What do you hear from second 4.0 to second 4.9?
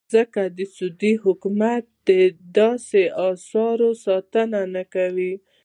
ساتنه نه